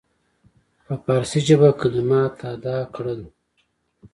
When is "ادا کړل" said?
2.53-3.21